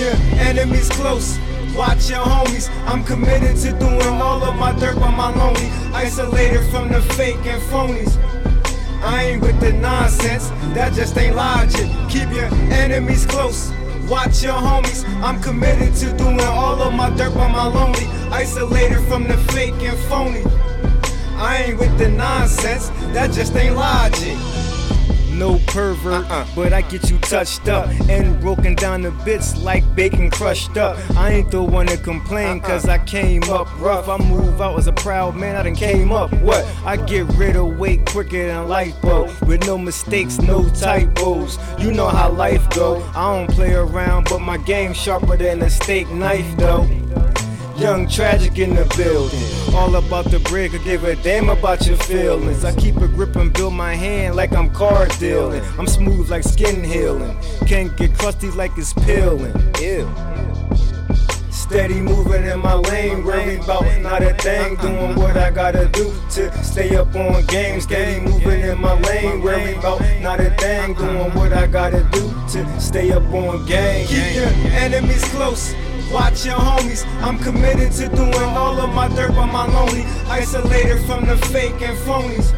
[0.00, 1.38] enemies close.
[1.74, 2.68] Watch your homies.
[2.86, 5.68] I'm committed to doing all of my dirt by my lonely.
[5.94, 8.16] Isolated from the fake and phonies.
[9.02, 11.90] I ain't with the nonsense, that just ain't logic.
[12.08, 13.72] Keep your enemies close.
[14.08, 15.04] Watch your homies.
[15.22, 18.06] I'm committed to doing all of my dirt by my lonely.
[18.30, 20.44] Isolated from the fake and phony.
[21.36, 24.38] I ain't with the nonsense, that just ain't logic.
[25.42, 26.46] No pervert, uh-uh.
[26.54, 30.96] but I get you touched up and broken down to bits like bacon crushed up.
[31.16, 32.68] I ain't the one to complain, uh-uh.
[32.68, 34.08] cause I came up rough.
[34.08, 36.32] I move out as a proud man, I done came up.
[36.34, 36.64] What?
[36.84, 38.68] I get rid of weight quicker than
[39.00, 39.30] bulb.
[39.40, 41.58] With no mistakes, no typos.
[41.76, 43.02] You know how life go.
[43.12, 47.01] I don't play around, but my game sharper than a steak knife though.
[47.82, 49.74] Yung Trajik in the building.
[49.74, 52.64] All about the break, I give a damn about your feelings.
[52.64, 55.60] I keep a grip and build my hand like I'm card dealing.
[55.76, 57.36] I'm smooth like skin healing.
[57.66, 59.52] Can't get crusty like it's peeling.
[59.80, 60.08] Ew.
[61.50, 64.76] Steady moving in my lane, worry about not a thing.
[64.76, 67.80] Doing what I gotta do to stay up on game.
[67.80, 70.94] Steady moving in my lane, worry about not a thing.
[70.94, 74.06] Doing what I gotta do to stay up on game.
[74.06, 75.74] Keep your enemies close.
[76.12, 77.06] Watch your homies.
[77.22, 80.02] I'm committed to doing all of my dirt by my lonely.
[80.28, 82.52] Isolated from the fake and phonies.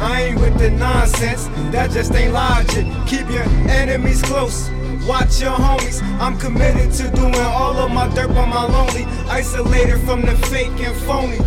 [0.00, 2.84] I ain't with the nonsense, that just ain't logic.
[3.06, 4.70] Keep your enemies close.
[5.06, 6.02] Watch your homies.
[6.18, 9.04] I'm committed to doing all of my dirt by my lonely.
[9.28, 11.38] Isolated from the fake and phony.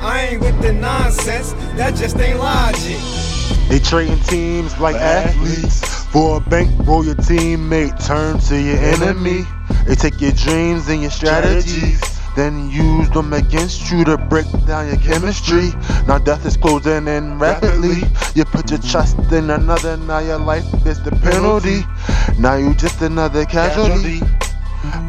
[0.00, 2.96] I ain't with the nonsense, that just ain't logic.
[3.68, 6.04] They trading teams like athletes.
[6.06, 9.44] For a bank, roll your teammate, turn to your enemy.
[9.90, 12.00] They take your dreams and your strategies,
[12.36, 15.70] then use them against you to break down your chemistry.
[16.06, 18.02] Now death is closing in rapidly.
[18.36, 21.82] You put your trust in another, now your life is the penalty.
[22.38, 24.20] Now you just another casualty.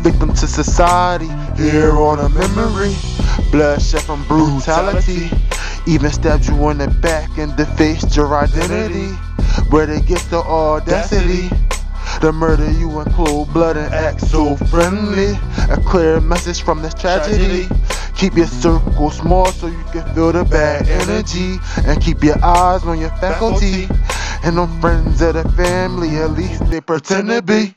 [0.01, 1.29] Victim to society,
[1.61, 2.95] here on a memory.
[3.51, 5.29] Bloodshed from brutality.
[5.85, 9.13] Even stabbed you in the back and defaced your identity.
[9.69, 11.51] Where they get the audacity
[12.21, 15.33] the murder you in cold blood and act so friendly.
[15.69, 17.67] A clear message from this tragedy.
[18.15, 21.57] Keep your circle small so you can feel the bad energy.
[21.87, 23.87] And keep your eyes on your faculty.
[24.43, 27.75] And on friends of the family, at least they pretend to be.